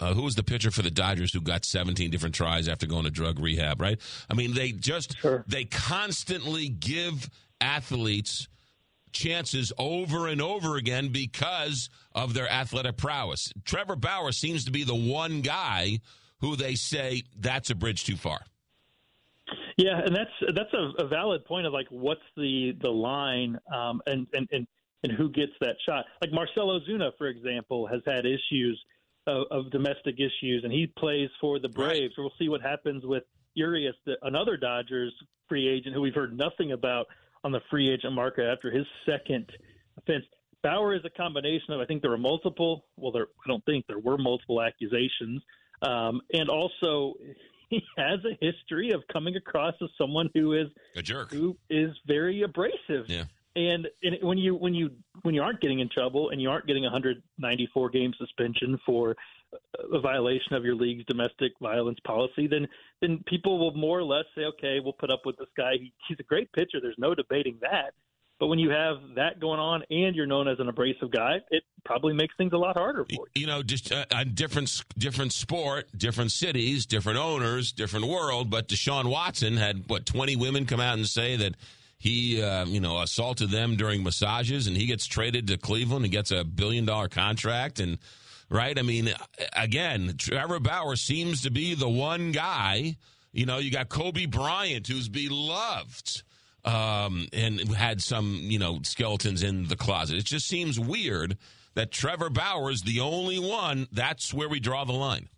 uh, 0.00 0.14
who 0.14 0.22
was 0.22 0.34
the 0.34 0.42
pitcher 0.42 0.70
for 0.70 0.82
the 0.82 0.90
Dodgers 0.90 1.32
who 1.32 1.40
got 1.40 1.64
17 1.64 2.10
different 2.10 2.34
tries 2.34 2.68
after 2.68 2.86
going 2.86 3.04
to 3.04 3.10
drug 3.10 3.38
rehab, 3.38 3.80
right? 3.80 4.00
I 4.30 4.34
mean, 4.34 4.54
they 4.54 4.72
just 4.72 5.18
sure. 5.18 5.44
they 5.46 5.64
constantly 5.64 6.68
give 6.68 7.28
athletes 7.60 8.48
chances 9.12 9.72
over 9.78 10.26
and 10.26 10.42
over 10.42 10.76
again 10.76 11.08
because 11.08 11.88
of 12.14 12.34
their 12.34 12.50
athletic 12.50 12.96
prowess. 12.96 13.52
Trevor 13.64 13.96
Bauer 13.96 14.32
seems 14.32 14.64
to 14.64 14.72
be 14.72 14.82
the 14.82 14.94
one 14.94 15.40
guy 15.40 16.00
who 16.40 16.56
they 16.56 16.74
say 16.74 17.22
that's 17.38 17.70
a 17.70 17.74
bridge 17.74 18.04
too 18.04 18.16
far. 18.16 18.40
Yeah, 19.76 20.00
and 20.04 20.14
that's 20.14 20.54
that's 20.54 20.72
a, 20.72 21.04
a 21.04 21.08
valid 21.08 21.44
point 21.44 21.66
of 21.66 21.72
like 21.72 21.86
what's 21.90 22.20
the 22.36 22.76
the 22.80 22.90
line 22.90 23.58
um, 23.74 24.00
and, 24.06 24.26
and 24.32 24.48
and 24.52 24.66
and 25.02 25.12
who 25.12 25.28
gets 25.30 25.52
that 25.60 25.76
shot. 25.84 26.04
Like 26.20 26.32
Marcell 26.32 26.68
Ozuna, 26.68 27.10
for 27.18 27.26
example, 27.26 27.86
has 27.86 28.00
had 28.06 28.24
issues 28.24 28.80
of, 29.26 29.46
of 29.50 29.70
domestic 29.70 30.14
issues, 30.16 30.62
and 30.64 30.72
he 30.72 30.86
plays 30.98 31.28
for 31.40 31.58
the 31.58 31.68
Braves. 31.68 32.00
Right. 32.00 32.10
So 32.16 32.22
we'll 32.22 32.32
see 32.38 32.48
what 32.48 32.62
happens 32.62 33.04
with 33.04 33.24
Urias, 33.54 33.94
the, 34.06 34.14
another 34.22 34.56
Dodgers 34.56 35.12
free 35.48 35.68
agent 35.68 35.94
who 35.94 36.00
we've 36.00 36.14
heard 36.14 36.36
nothing 36.36 36.72
about 36.72 37.06
on 37.42 37.52
the 37.52 37.60
free 37.70 37.92
agent 37.92 38.14
market 38.14 38.46
after 38.46 38.70
his 38.70 38.86
second 39.04 39.50
offense. 39.98 40.24
Bauer 40.62 40.94
is 40.94 41.02
a 41.04 41.10
combination 41.10 41.74
of 41.74 41.80
I 41.80 41.84
think 41.84 42.00
there 42.00 42.10
were 42.10 42.16
multiple. 42.16 42.86
Well, 42.96 43.12
there 43.12 43.26
I 43.44 43.48
don't 43.48 43.64
think 43.66 43.86
there 43.86 43.98
were 43.98 44.16
multiple 44.16 44.62
accusations 44.62 45.42
um, 45.84 46.20
and 46.32 46.48
also, 46.48 47.14
he 47.70 47.82
has 47.96 48.20
a 48.24 48.36
history 48.44 48.90
of 48.92 49.02
coming 49.12 49.36
across 49.36 49.74
as 49.82 49.88
someone 49.98 50.30
who 50.34 50.52
is 50.54 50.68
a 50.96 51.02
jerk, 51.02 51.30
who 51.30 51.56
is 51.70 51.90
very 52.06 52.42
abrasive. 52.42 53.08
Yeah. 53.08 53.24
And, 53.56 53.86
and 54.02 54.16
when 54.20 54.36
you 54.36 54.56
when 54.56 54.74
you 54.74 54.90
when 55.22 55.32
you 55.32 55.40
aren't 55.40 55.60
getting 55.60 55.78
in 55.78 55.88
trouble 55.88 56.30
and 56.30 56.42
you 56.42 56.50
aren't 56.50 56.66
getting 56.66 56.84
a 56.86 56.90
194 56.90 57.90
game 57.90 58.12
suspension 58.18 58.80
for 58.84 59.14
a 59.92 60.00
violation 60.00 60.54
of 60.54 60.64
your 60.64 60.74
league's 60.74 61.04
domestic 61.04 61.52
violence 61.62 61.98
policy, 62.04 62.48
then 62.48 62.66
then 63.00 63.22
people 63.28 63.60
will 63.60 63.72
more 63.72 63.98
or 63.98 64.02
less 64.02 64.24
say, 64.36 64.42
okay, 64.42 64.80
we'll 64.80 64.92
put 64.92 65.10
up 65.10 65.22
with 65.24 65.36
this 65.36 65.48
guy. 65.56 65.74
He, 65.78 65.92
he's 66.08 66.18
a 66.18 66.24
great 66.24 66.52
pitcher. 66.52 66.80
There's 66.82 66.98
no 66.98 67.14
debating 67.14 67.58
that. 67.60 67.94
But 68.40 68.48
when 68.48 68.58
you 68.58 68.70
have 68.70 68.96
that 69.14 69.38
going 69.40 69.60
on 69.60 69.84
and 69.90 70.16
you're 70.16 70.26
known 70.26 70.48
as 70.48 70.58
an 70.58 70.68
abrasive 70.68 71.10
guy, 71.10 71.36
it 71.50 71.62
probably 71.84 72.14
makes 72.14 72.34
things 72.36 72.52
a 72.52 72.56
lot 72.56 72.76
harder 72.76 73.04
for 73.04 73.12
you. 73.12 73.26
You 73.34 73.46
know, 73.46 73.62
just 73.62 73.92
uh, 73.92 74.06
a 74.10 74.24
different 74.24 74.82
different 74.98 75.32
sport, 75.32 75.86
different 75.96 76.32
cities, 76.32 76.84
different 76.84 77.18
owners, 77.18 77.70
different 77.72 78.06
world. 78.06 78.50
But 78.50 78.68
Deshaun 78.68 79.06
Watson 79.06 79.56
had 79.56 79.84
what 79.88 80.04
20 80.04 80.36
women 80.36 80.66
come 80.66 80.80
out 80.80 80.94
and 80.94 81.06
say 81.06 81.36
that 81.36 81.54
he, 81.96 82.42
uh, 82.42 82.66
you 82.66 82.80
know, 82.80 83.00
assaulted 83.00 83.50
them 83.50 83.76
during 83.76 84.02
massages, 84.02 84.66
and 84.66 84.76
he 84.76 84.86
gets 84.86 85.06
traded 85.06 85.46
to 85.46 85.56
Cleveland 85.56 86.04
and 86.04 86.12
gets 86.12 86.30
a 86.30 86.44
billion 86.44 86.84
dollar 86.84 87.08
contract 87.08 87.80
and. 87.80 87.98
Right? 88.50 88.78
I 88.78 88.82
mean, 88.82 89.10
again, 89.56 90.14
Trevor 90.18 90.60
Bauer 90.60 90.96
seems 90.96 91.42
to 91.42 91.50
be 91.50 91.74
the 91.74 91.88
one 91.88 92.30
guy. 92.30 92.98
You 93.32 93.46
know, 93.46 93.56
you 93.56 93.70
got 93.70 93.88
Kobe 93.88 94.26
Bryant, 94.26 94.86
who's 94.86 95.08
beloved 95.08 96.22
um, 96.64 97.28
and 97.32 97.60
had 97.74 98.02
some, 98.02 98.38
you 98.42 98.58
know, 98.58 98.80
skeletons 98.82 99.42
in 99.42 99.68
the 99.68 99.76
closet. 99.76 100.16
It 100.18 100.24
just 100.24 100.46
seems 100.46 100.78
weird 100.80 101.36
that 101.74 101.90
Trevor 101.90 102.30
Bauer 102.30 102.70
is 102.70 102.82
the 102.82 103.00
only 103.00 103.38
one. 103.38 103.88
That's 103.92 104.32
where 104.32 104.48
we 104.48 104.60
draw 104.60 104.84
the 104.84 104.92
line. 104.92 105.28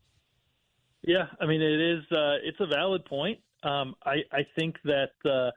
Yeah, 1.02 1.26
I 1.40 1.47
mean, 1.47 1.62
it 1.62 1.80
is. 1.80 2.04
Uh, 2.11 2.37
it's 2.42 2.59
a 2.61 2.66
valid 2.66 3.04
point. 3.04 3.38
Um, 3.62 3.95
I, 4.04 4.16
I 4.33 4.47
think 4.56 4.76
that 4.85 5.11
uh, 5.25 5.50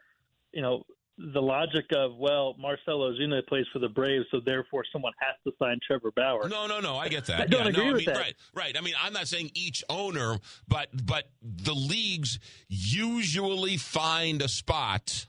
you 0.52 0.62
know 0.62 0.84
the 1.18 1.42
logic 1.42 1.86
of 1.96 2.16
well, 2.18 2.56
Marcell 2.58 3.00
Ozuna 3.00 3.46
plays 3.48 3.66
for 3.74 3.80
the 3.80 3.90
Braves, 3.90 4.26
so 4.32 4.40
therefore 4.44 4.84
someone 4.92 5.14
has 5.20 5.36
to 5.46 5.52
sign 5.62 5.80
Trevor 5.86 6.12
Bauer. 6.16 6.48
No, 6.48 6.68
no, 6.68 6.80
no. 6.80 6.98
I 6.98 7.10
get 7.10 7.26
that. 7.26 7.42
I 7.42 7.46
don't 7.46 7.64
yeah, 7.64 7.70
agree 7.70 7.84
no, 7.84 7.90
I 7.90 7.94
with 7.94 8.06
mean, 8.06 8.14
that. 8.14 8.18
Right, 8.18 8.36
right. 8.54 8.78
I 8.78 8.82
mean, 8.82 8.94
I'm 9.02 9.14
not 9.14 9.28
saying 9.28 9.52
each 9.56 9.84
owner, 9.90 10.38
but 10.68 10.90
but 11.06 11.30
the 11.42 11.74
leagues 11.74 12.40
usually 12.68 13.78
find 13.78 14.42
a 14.42 14.48
spot 14.48 15.28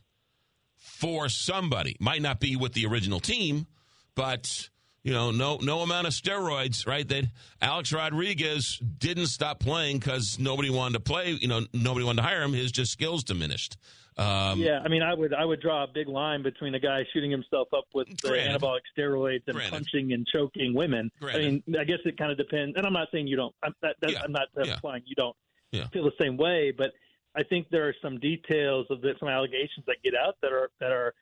for 1.00 1.28
somebody. 1.28 1.96
Might 2.00 2.22
not 2.22 2.40
be 2.40 2.56
with 2.56 2.72
the 2.74 2.86
original 2.86 3.20
team, 3.20 3.66
but 4.14 4.68
you 5.02 5.12
know, 5.12 5.30
no 5.30 5.56
no 5.62 5.80
amount 5.80 6.06
of 6.06 6.12
steroids, 6.12 6.86
right? 6.86 7.08
That 7.08 7.24
Alex 7.62 7.92
Rodriguez 7.92 8.78
didn't 8.98 9.26
stop 9.28 9.58
playing 9.60 9.98
because 9.98 10.38
nobody 10.38 10.68
wanted 10.70 10.94
to 10.94 11.00
play. 11.00 11.30
You 11.40 11.48
know, 11.48 11.62
nobody 11.72 12.04
wanted 12.04 12.22
to 12.22 12.28
hire 12.28 12.42
him. 12.42 12.52
His 12.52 12.70
just 12.70 12.92
skills 12.92 13.24
diminished. 13.24 13.76
Um, 14.18 14.60
Yeah, 14.60 14.80
I 14.84 14.88
mean, 14.88 15.02
I 15.02 15.14
would 15.14 15.32
I 15.32 15.44
would 15.46 15.60
draw 15.62 15.84
a 15.84 15.86
big 15.86 16.06
line 16.06 16.42
between 16.42 16.74
a 16.74 16.80
guy 16.80 17.04
shooting 17.14 17.30
himself 17.30 17.68
up 17.74 17.84
with 17.94 18.08
the 18.20 18.28
Granted. 18.28 18.60
anabolic 18.60 18.80
steroids 18.98 19.40
and 19.46 19.54
Granted. 19.56 19.70
punching 19.72 20.12
and 20.12 20.26
choking 20.26 20.74
women. 20.74 21.10
Granted. 21.18 21.40
I 21.46 21.50
mean, 21.50 21.62
I 21.80 21.84
guess 21.84 22.00
it 22.04 22.18
kind 22.18 22.30
of 22.30 22.36
depends. 22.36 22.76
And 22.76 22.84
I'm 22.86 22.92
not 22.92 23.08
saying 23.12 23.26
you 23.28 23.36
don't. 23.36 23.54
I'm, 23.62 23.72
that, 23.80 23.96
that, 24.02 24.10
Yeah, 24.12 24.22
I'm 24.22 24.32
not 24.32 24.48
yeah. 24.62 24.74
implying 24.74 25.02
you 25.06 25.14
don't 25.14 25.36
Yeah. 25.72 25.86
feel 25.88 26.04
the 26.04 26.12
same 26.20 26.36
way. 26.36 26.72
But 26.76 26.90
I 27.36 27.42
think 27.44 27.68
there 27.70 27.88
are 27.88 27.94
some 28.02 28.18
details 28.18 28.86
of 28.90 29.00
the, 29.00 29.12
some 29.18 29.28
allegations 29.28 29.84
that 29.86 29.96
get 30.02 30.14
out 30.14 30.36
that 30.42 30.52
are 30.52 30.70
that 30.80 30.90
are 30.92 31.14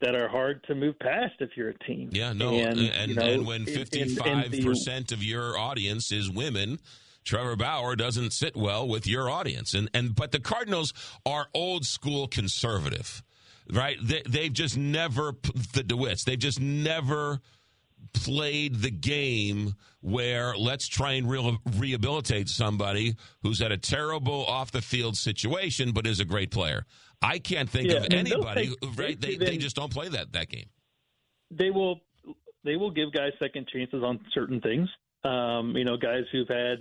that 0.00 0.14
are 0.14 0.28
hard 0.28 0.64
to 0.64 0.74
move 0.74 0.98
past 0.98 1.34
if 1.40 1.50
you're 1.56 1.70
a 1.70 1.78
team. 1.80 2.10
Yeah, 2.12 2.32
no, 2.32 2.50
and 2.54 2.78
and, 2.78 2.90
and, 2.90 3.10
you 3.10 3.14
know, 3.16 3.42
when 3.42 3.66
fifty 3.66 4.04
five 4.14 4.50
the- 4.50 4.62
percent 4.64 5.12
of 5.12 5.22
your 5.22 5.58
audience 5.58 6.12
is 6.12 6.30
women, 6.30 6.78
Trevor 7.24 7.56
Bauer 7.56 7.96
doesn't 7.96 8.32
sit 8.32 8.56
well 8.56 8.86
with 8.86 9.06
your 9.06 9.28
audience, 9.28 9.74
and 9.74 9.90
and 9.92 10.14
but 10.14 10.32
the 10.32 10.40
Cardinals 10.40 10.92
are 11.26 11.48
old 11.52 11.84
school 11.84 12.28
conservative, 12.28 13.22
right? 13.72 13.96
They, 14.02 14.22
they've 14.28 14.52
just 14.52 14.76
never 14.76 15.32
the 15.74 15.82
DeWitts. 15.82 16.24
They've 16.24 16.38
just 16.38 16.60
never 16.60 17.40
played 18.12 18.76
the 18.82 18.90
game 18.90 19.74
where 20.00 20.56
let's 20.56 20.88
try 20.88 21.12
and 21.12 21.28
re- 21.30 21.58
rehabilitate 21.76 22.48
somebody 22.48 23.14
who's 23.42 23.58
had 23.60 23.72
a 23.72 23.76
terrible 23.78 24.44
off 24.46 24.70
the 24.72 24.82
field 24.82 25.16
situation 25.16 25.92
but 25.92 26.06
is 26.06 26.20
a 26.20 26.24
great 26.24 26.50
player. 26.50 26.84
I 27.22 27.38
can't 27.38 27.68
think 27.68 27.90
Yeah, 27.90 27.98
of 27.98 28.06
I 28.10 28.16
mean, 28.16 28.24
they'll 28.24 28.46
anybody, 28.48 28.74
right? 28.96 29.20
They, 29.20 29.36
they- 29.36 29.44
they 29.46 29.56
just 29.58 29.76
don't 29.76 29.92
play 29.92 30.08
that, 30.08 30.32
that 30.32 30.48
game. 30.48 30.66
they 31.50 31.70
will 31.70 32.00
they 32.64 32.76
will 32.76 32.90
give 32.90 33.12
guys 33.12 33.32
second 33.38 33.66
chances 33.72 34.02
on 34.02 34.20
certain 34.34 34.60
things. 34.60 34.88
Um, 35.24 35.74
you 35.76 35.84
know, 35.84 35.96
guys 35.96 36.24
who've 36.32 36.48
had 36.48 36.78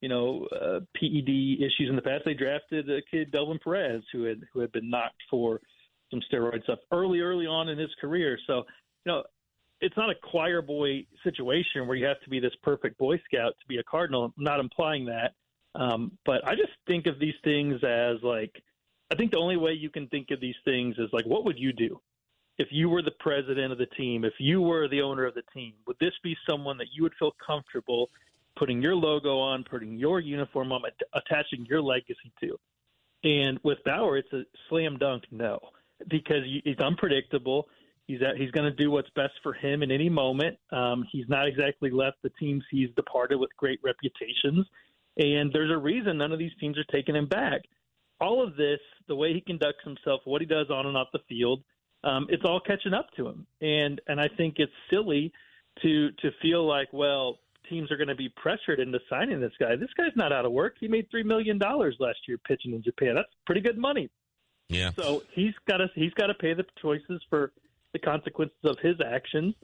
you 0.00 0.08
know 0.08 0.46
uh, 0.52 0.80
PED 0.96 1.28
issues 1.58 1.88
in 1.88 1.96
the 1.96 2.02
past. 2.02 2.22
They 2.24 2.34
drafted 2.34 2.88
a 2.90 3.00
kid 3.10 3.30
Delvin 3.32 3.58
Perez 3.62 4.02
who 4.12 4.24
had 4.24 4.40
who 4.52 4.60
had 4.60 4.72
been 4.72 4.88
knocked 4.90 5.22
for 5.30 5.60
some 6.10 6.20
steroid 6.32 6.62
stuff 6.64 6.78
early 6.92 7.20
early 7.20 7.46
on 7.46 7.68
in 7.68 7.78
his 7.78 7.90
career. 8.00 8.38
So 8.46 8.64
you 9.04 9.12
know. 9.12 9.22
It's 9.80 9.96
not 9.96 10.10
a 10.10 10.14
choir 10.14 10.62
boy 10.62 11.06
situation 11.24 11.86
where 11.86 11.96
you 11.96 12.06
have 12.06 12.20
to 12.22 12.30
be 12.30 12.40
this 12.40 12.52
perfect 12.62 12.98
Boy 12.98 13.20
Scout 13.24 13.54
to 13.60 13.68
be 13.68 13.78
a 13.78 13.82
Cardinal. 13.82 14.24
I'm 14.24 14.44
not 14.44 14.60
implying 14.60 15.06
that, 15.06 15.32
um, 15.74 16.12
but 16.26 16.46
I 16.46 16.54
just 16.54 16.72
think 16.86 17.06
of 17.06 17.18
these 17.18 17.34
things 17.44 17.82
as 17.82 18.16
like 18.22 18.52
I 19.10 19.16
think 19.16 19.32
the 19.32 19.38
only 19.38 19.56
way 19.56 19.72
you 19.72 19.90
can 19.90 20.06
think 20.08 20.30
of 20.30 20.40
these 20.40 20.54
things 20.64 20.96
is 20.98 21.08
like, 21.12 21.26
what 21.26 21.44
would 21.44 21.58
you 21.58 21.72
do? 21.72 22.00
if 22.60 22.68
you 22.70 22.90
were 22.90 23.00
the 23.00 23.10
president 23.20 23.72
of 23.72 23.78
the 23.78 23.86
team, 23.86 24.22
if 24.22 24.34
you 24.38 24.60
were 24.60 24.86
the 24.86 25.00
owner 25.00 25.24
of 25.24 25.32
the 25.32 25.42
team, 25.54 25.72
would 25.86 25.96
this 25.98 26.12
be 26.22 26.36
someone 26.46 26.76
that 26.76 26.88
you 26.92 27.02
would 27.02 27.14
feel 27.18 27.32
comfortable 27.44 28.10
putting 28.54 28.82
your 28.82 28.94
logo 28.94 29.38
on, 29.38 29.64
putting 29.64 29.96
your 29.96 30.20
uniform 30.20 30.70
on, 30.70 30.82
attaching 31.14 31.64
your 31.70 31.80
legacy 31.80 32.30
to? 32.42 32.58
And 33.24 33.58
with 33.62 33.78
Bauer, 33.86 34.18
it's 34.18 34.30
a 34.34 34.42
slam 34.68 34.98
dunk 34.98 35.24
no, 35.30 35.58
because 36.10 36.44
he's 36.44 36.78
unpredictable. 36.78 37.66
He's 38.10 38.22
at, 38.22 38.36
he's 38.36 38.50
going 38.50 38.64
to 38.68 38.76
do 38.76 38.90
what's 38.90 39.08
best 39.10 39.34
for 39.40 39.52
him 39.52 39.84
in 39.84 39.92
any 39.92 40.08
moment. 40.08 40.58
Um, 40.72 41.04
he's 41.12 41.28
not 41.28 41.46
exactly 41.46 41.90
left 41.90 42.16
the 42.24 42.30
teams 42.40 42.64
he's 42.68 42.88
departed 42.96 43.38
with 43.38 43.50
great 43.56 43.78
reputations, 43.84 44.66
and 45.16 45.52
there's 45.52 45.70
a 45.70 45.78
reason 45.78 46.18
none 46.18 46.32
of 46.32 46.40
these 46.40 46.50
teams 46.58 46.76
are 46.76 46.84
taking 46.90 47.14
him 47.14 47.26
back. 47.26 47.60
All 48.20 48.44
of 48.44 48.56
this, 48.56 48.80
the 49.06 49.14
way 49.14 49.32
he 49.32 49.40
conducts 49.40 49.84
himself, 49.84 50.22
what 50.24 50.40
he 50.40 50.46
does 50.46 50.66
on 50.70 50.86
and 50.86 50.96
off 50.96 51.06
the 51.12 51.20
field, 51.28 51.62
um, 52.02 52.26
it's 52.30 52.42
all 52.44 52.60
catching 52.60 52.94
up 52.94 53.06
to 53.16 53.28
him. 53.28 53.46
And 53.60 54.00
and 54.08 54.20
I 54.20 54.28
think 54.36 54.54
it's 54.56 54.72
silly 54.90 55.32
to 55.82 56.10
to 56.10 56.30
feel 56.42 56.66
like, 56.66 56.88
well, 56.92 57.38
teams 57.68 57.92
are 57.92 57.96
going 57.96 58.08
to 58.08 58.16
be 58.16 58.28
pressured 58.42 58.80
into 58.80 58.98
signing 59.08 59.40
this 59.40 59.52
guy. 59.60 59.76
This 59.76 59.90
guy's 59.96 60.16
not 60.16 60.32
out 60.32 60.44
of 60.44 60.50
work. 60.50 60.74
He 60.80 60.88
made 60.88 61.08
three 61.12 61.22
million 61.22 61.58
dollars 61.58 61.94
last 62.00 62.18
year 62.26 62.38
pitching 62.38 62.74
in 62.74 62.82
Japan. 62.82 63.14
That's 63.14 63.28
pretty 63.46 63.60
good 63.60 63.78
money. 63.78 64.10
Yeah. 64.68 64.90
So 64.96 65.22
he's 65.32 65.54
got 65.68 65.78
to 65.78 65.86
he's 65.94 66.12
got 66.14 66.26
to 66.26 66.34
pay 66.34 66.54
the 66.54 66.64
choices 66.82 67.22
for 67.30 67.52
the 67.92 67.98
consequences 67.98 68.58
of 68.64 68.76
his 68.82 68.96
actions. 69.04 69.54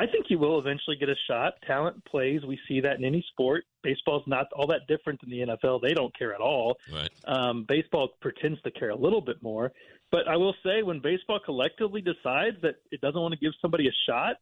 I 0.00 0.06
think 0.06 0.26
he 0.28 0.36
will 0.36 0.60
eventually 0.60 0.96
get 0.96 1.08
a 1.08 1.16
shot. 1.26 1.54
Talent 1.66 2.04
plays. 2.04 2.42
We 2.46 2.58
see 2.68 2.80
that 2.80 2.98
in 2.98 3.04
any 3.04 3.24
sport. 3.32 3.64
Baseball's 3.82 4.22
not 4.28 4.46
all 4.52 4.68
that 4.68 4.86
different 4.86 5.20
than 5.20 5.30
the 5.30 5.40
NFL. 5.40 5.80
They 5.82 5.92
don't 5.92 6.16
care 6.16 6.32
at 6.32 6.40
all. 6.40 6.76
Right. 6.92 7.10
Um, 7.26 7.64
baseball 7.66 8.10
pretends 8.20 8.62
to 8.62 8.70
care 8.70 8.90
a 8.90 8.96
little 8.96 9.20
bit 9.20 9.42
more. 9.42 9.72
But 10.12 10.28
I 10.28 10.36
will 10.36 10.54
say, 10.64 10.82
when 10.84 11.00
baseball 11.00 11.40
collectively 11.44 12.00
decides 12.00 12.56
that 12.62 12.76
it 12.92 13.00
doesn't 13.00 13.20
want 13.20 13.34
to 13.34 13.40
give 13.40 13.52
somebody 13.60 13.88
a 13.88 13.92
shot, 14.08 14.36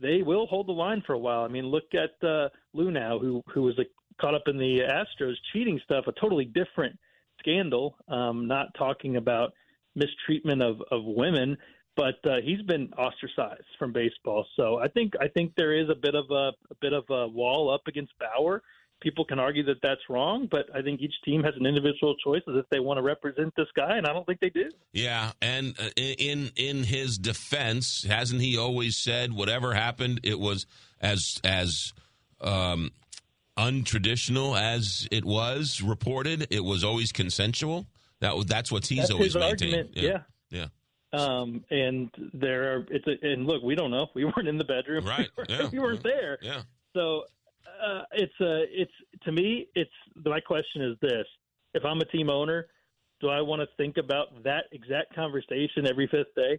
they 0.00 0.22
will 0.22 0.46
hold 0.46 0.68
the 0.68 0.72
line 0.72 1.02
for 1.04 1.14
a 1.14 1.18
while. 1.18 1.42
I 1.42 1.48
mean, 1.48 1.66
look 1.66 1.94
at 1.94 2.26
uh, 2.26 2.48
Luhnow, 2.74 3.20
who 3.20 3.42
who 3.52 3.62
was 3.62 3.78
uh 3.78 3.82
caught 4.20 4.34
up 4.34 4.44
in 4.46 4.56
the 4.56 4.80
Astros 4.80 5.34
cheating 5.52 5.80
stuff, 5.84 6.06
a 6.06 6.12
totally 6.12 6.44
different 6.44 6.98
scandal. 7.40 7.96
Um, 8.08 8.46
not 8.46 8.68
talking 8.78 9.16
about 9.16 9.52
mistreatment 9.94 10.62
of 10.62 10.80
of 10.90 11.02
women, 11.04 11.58
but 11.96 12.14
uh, 12.24 12.36
he's 12.42 12.62
been 12.62 12.92
ostracized 12.94 13.64
from 13.78 13.92
baseball. 13.92 14.46
So 14.56 14.78
I 14.78 14.88
think 14.88 15.12
I 15.20 15.28
think 15.28 15.52
there 15.56 15.74
is 15.78 15.88
a 15.90 15.94
bit 15.94 16.14
of 16.14 16.30
a, 16.30 16.52
a 16.70 16.74
bit 16.80 16.92
of 16.92 17.04
a 17.10 17.28
wall 17.28 17.72
up 17.72 17.82
against 17.86 18.12
Bauer. 18.18 18.62
People 19.00 19.24
can 19.24 19.40
argue 19.40 19.64
that 19.64 19.78
that's 19.82 20.00
wrong, 20.08 20.46
but 20.48 20.66
I 20.72 20.80
think 20.80 21.00
each 21.00 21.14
team 21.24 21.42
has 21.42 21.54
an 21.58 21.66
individual 21.66 22.14
choice 22.24 22.42
as 22.48 22.54
if 22.56 22.66
they 22.70 22.78
want 22.78 22.98
to 22.98 23.02
represent 23.02 23.52
this 23.56 23.66
guy, 23.74 23.96
and 23.96 24.06
I 24.06 24.12
don't 24.12 24.24
think 24.24 24.38
they 24.38 24.50
do. 24.50 24.70
Yeah, 24.92 25.32
and 25.42 25.74
uh, 25.78 25.90
in 25.96 26.52
in 26.56 26.84
his 26.84 27.18
defense, 27.18 28.04
hasn't 28.04 28.40
he 28.40 28.56
always 28.56 28.96
said 28.96 29.32
whatever 29.32 29.74
happened, 29.74 30.20
it 30.22 30.38
was 30.38 30.66
as 31.00 31.40
as 31.42 31.92
um, 32.40 32.92
untraditional 33.58 34.58
as 34.58 35.08
it 35.10 35.24
was 35.24 35.82
reported. 35.82 36.46
It 36.50 36.64
was 36.64 36.84
always 36.84 37.10
consensual. 37.10 37.86
That 38.20 38.46
that's 38.46 38.70
what 38.70 38.86
he's 38.86 38.98
That's 38.98 39.10
always 39.10 39.34
maintained. 39.34 39.90
yeah, 39.94 40.02
yeah. 40.02 40.18
Um, 41.12 41.62
and 41.70 42.10
there 42.32 42.72
are 42.76 42.86
it's 42.90 43.06
a, 43.06 43.32
and 43.32 43.46
look, 43.46 43.62
we 43.62 43.74
don't 43.74 43.90
know. 43.90 44.08
We 44.14 44.24
weren't 44.24 44.48
in 44.48 44.56
the 44.58 44.64
bedroom. 44.64 45.04
Right, 45.06 45.28
We, 45.36 45.44
yeah, 45.48 45.68
we 45.70 45.78
weren't 45.78 46.02
there. 46.02 46.38
yeah. 46.40 46.62
So 46.94 47.24
uh, 47.84 48.02
it's 48.12 48.32
a 48.40 48.64
it's 48.70 48.92
to 49.24 49.32
me 49.32 49.66
it's 49.74 49.90
my 50.24 50.40
question 50.40 50.82
is 50.82 50.96
this: 51.02 51.26
If 51.74 51.84
I'm 51.84 52.00
a 52.00 52.04
team 52.06 52.30
owner, 52.30 52.66
do 53.20 53.28
I 53.28 53.40
want 53.42 53.60
to 53.60 53.68
think 53.76 53.96
about 53.98 54.42
that 54.44 54.64
exact 54.72 55.14
conversation 55.14 55.86
every 55.86 56.06
fifth 56.06 56.34
day? 56.34 56.58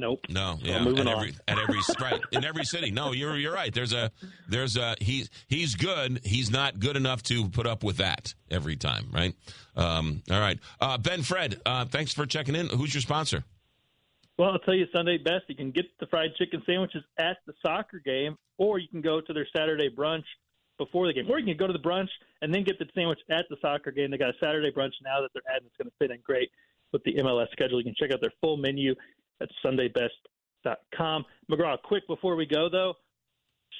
Nope. 0.00 0.20
No, 0.28 0.56
So 0.62 0.66
yeah, 0.68 0.82
moving 0.84 1.08
at 1.08 1.14
on. 1.16 1.28
at 1.48 1.58
every 1.58 1.80
right 2.00 2.20
in 2.30 2.44
every 2.44 2.64
city. 2.64 2.90
No, 2.92 3.12
you're 3.12 3.36
you're 3.36 3.52
right. 3.52 3.74
There's 3.74 3.92
a 3.92 4.12
there's 4.48 4.76
a 4.76 4.94
he's 5.00 5.28
he's 5.48 5.74
good. 5.74 6.20
He's 6.24 6.50
not 6.52 6.78
good 6.78 6.96
enough 6.96 7.22
to 7.24 7.48
put 7.48 7.66
up 7.66 7.82
with 7.82 7.96
that 7.96 8.32
every 8.50 8.76
time, 8.76 9.08
right? 9.12 9.34
Um, 9.76 10.22
all 10.30 10.38
right, 10.40 10.58
uh, 10.80 10.98
Ben 10.98 11.22
Fred, 11.22 11.60
uh, 11.66 11.84
thanks 11.84 12.14
for 12.14 12.26
checking 12.26 12.54
in. 12.54 12.68
Who's 12.68 12.94
your 12.94 13.00
sponsor? 13.02 13.44
Well, 14.38 14.50
I'll 14.52 14.58
tell 14.60 14.74
you 14.74 14.86
Sunday 14.94 15.18
best. 15.18 15.44
You 15.48 15.56
can 15.56 15.72
get 15.72 15.86
the 15.98 16.06
fried 16.06 16.30
chicken 16.38 16.62
sandwiches 16.64 17.02
at 17.18 17.38
the 17.46 17.52
soccer 17.60 18.00
game, 18.04 18.36
or 18.56 18.78
you 18.78 18.86
can 18.88 19.00
go 19.00 19.20
to 19.20 19.32
their 19.32 19.46
Saturday 19.54 19.90
brunch 19.90 20.24
before 20.78 21.08
the 21.08 21.12
game, 21.12 21.28
or 21.28 21.40
you 21.40 21.44
can 21.44 21.56
go 21.56 21.66
to 21.66 21.72
the 21.72 21.78
brunch 21.78 22.08
and 22.40 22.54
then 22.54 22.62
get 22.62 22.78
the 22.78 22.86
sandwich 22.94 23.18
at 23.30 23.46
the 23.50 23.56
soccer 23.60 23.90
game. 23.90 24.12
They 24.12 24.16
got 24.16 24.30
a 24.30 24.38
Saturday 24.40 24.70
brunch 24.70 24.92
now 25.02 25.20
that 25.20 25.30
they're 25.34 25.42
adding. 25.52 25.66
It's 25.66 25.76
going 25.76 25.90
to 25.90 25.94
fit 25.98 26.12
in 26.12 26.20
great 26.24 26.50
with 26.92 27.02
the 27.02 27.14
MLS 27.14 27.50
schedule. 27.50 27.78
You 27.78 27.84
can 27.84 27.96
check 27.98 28.12
out 28.12 28.20
their 28.20 28.32
full 28.40 28.56
menu 28.56 28.94
at 29.40 29.48
sundaybest.com. 29.64 31.24
McGraw, 31.50 31.82
quick 31.82 32.06
before 32.06 32.36
we 32.36 32.46
go 32.46 32.68
though, 32.70 32.94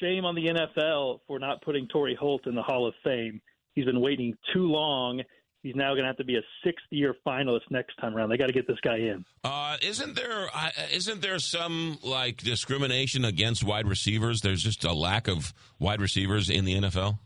shame 0.00 0.24
on 0.24 0.34
the 0.34 0.46
NFL 0.46 1.20
for 1.28 1.38
not 1.38 1.62
putting 1.62 1.86
Torry 1.86 2.16
Holt 2.18 2.48
in 2.48 2.56
the 2.56 2.62
Hall 2.62 2.86
of 2.86 2.94
Fame. 3.04 3.40
He's 3.74 3.84
been 3.84 4.00
waiting 4.00 4.34
too 4.52 4.66
long. 4.66 5.22
He's 5.62 5.74
now 5.74 5.88
going 5.90 6.02
to 6.02 6.06
have 6.06 6.16
to 6.18 6.24
be 6.24 6.36
a 6.36 6.42
sixth-year 6.64 7.16
finalist 7.26 7.62
next 7.70 7.96
time 7.96 8.14
around. 8.16 8.28
They 8.30 8.36
got 8.36 8.46
to 8.46 8.52
get 8.52 8.66
this 8.68 8.78
guy 8.82 8.96
in. 8.96 9.24
Uh, 9.42 9.76
isn't 9.82 10.14
there 10.14 10.48
uh, 10.54 10.70
isn't 10.92 11.20
there 11.20 11.38
some 11.40 11.98
like 12.04 12.36
discrimination 12.38 13.24
against 13.24 13.64
wide 13.64 13.86
receivers? 13.88 14.40
There's 14.40 14.62
just 14.62 14.84
a 14.84 14.92
lack 14.92 15.26
of 15.26 15.52
wide 15.80 16.00
receivers 16.00 16.48
in 16.48 16.64
the 16.64 16.74
NFL. 16.80 17.18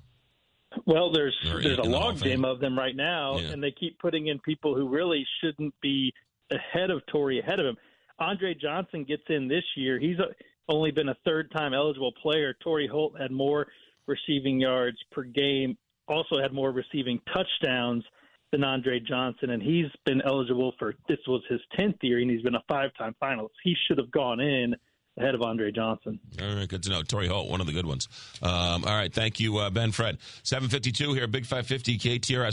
Well, 0.86 1.12
there's 1.12 1.36
Or 1.52 1.60
there's 1.62 1.78
a 1.78 1.82
in 1.82 1.90
the 1.90 1.98
Hall 1.98 2.10
of 2.10 2.22
game 2.22 2.44
of 2.46 2.58
them 2.60 2.78
right 2.78 2.96
now, 2.96 3.36
Yeah. 3.38 3.50
and 3.50 3.62
they 3.62 3.70
keep 3.72 3.98
putting 3.98 4.28
in 4.28 4.38
people 4.38 4.74
who 4.74 4.88
really 4.88 5.26
shouldn't 5.42 5.74
be 5.82 6.12
ahead 6.50 6.90
of 6.90 7.04
Torry, 7.06 7.38
ahead 7.40 7.60
of 7.60 7.66
him. 7.66 7.76
Andre 8.18 8.54
Johnson 8.54 9.04
gets 9.04 9.24
in 9.28 9.48
this 9.48 9.64
year. 9.76 9.98
He's 9.98 10.18
uh 10.18 10.32
only 10.68 10.90
been 10.90 11.08
a 11.10 11.16
third 11.26 11.50
time 11.50 11.74
eligible 11.74 12.12
player. 12.22 12.54
Torry 12.62 12.86
Holt 12.86 13.20
had 13.20 13.30
more 13.30 13.66
receiving 14.06 14.60
yards 14.60 14.96
per 15.10 15.22
game, 15.24 15.76
also 16.08 16.40
had 16.40 16.52
more 16.52 16.70
receiving 16.70 17.20
touchdowns. 17.34 18.04
Than 18.52 18.62
Andre 18.62 19.00
Johnson, 19.00 19.50
and 19.50 19.62
he's 19.62 19.86
been 20.04 20.22
eligible 20.22 20.74
for 20.78 20.94
this 21.08 21.18
was 21.26 21.42
his 21.48 21.60
tenth 21.76 21.96
year, 22.02 22.18
and 22.18 22.30
he's 22.30 22.42
been 22.42 22.54
a 22.54 22.62
five-time 22.68 23.16
finalist. 23.20 23.48
He 23.64 23.74
should 23.88 23.98
have 23.98 24.10
gone 24.10 24.40
in 24.40 24.76
ahead 25.18 25.34
of 25.34 25.42
Andre 25.42 25.70
Johnson. 25.72 26.18
All 26.40 26.54
right, 26.54 26.68
good 26.68 26.82
to 26.84 26.90
know. 26.90 27.02
Torry 27.02 27.26
Holt, 27.26 27.50
one 27.50 27.60
of 27.60 27.66
the 27.66 27.72
good 27.72 27.86
ones. 27.86 28.08
Um, 28.42 28.84
all 28.84 28.94
right, 28.94 29.12
thank 29.12 29.40
you, 29.40 29.58
uh, 29.58 29.70
Ben 29.70 29.92
Fred. 29.92 30.18
752 30.42 31.14
here, 31.14 31.26
Big 31.26 31.44
550 31.44 31.98
KTRS. 31.98 32.50